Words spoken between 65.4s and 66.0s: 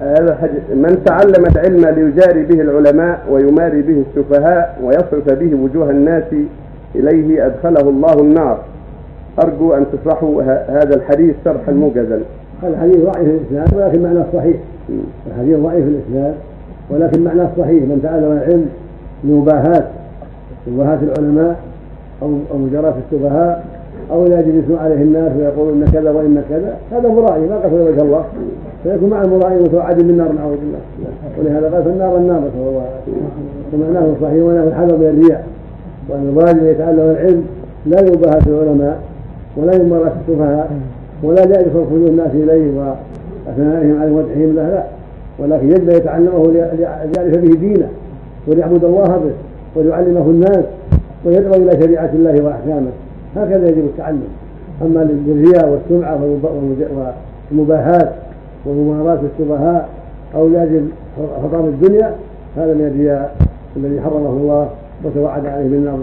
عليه بالنار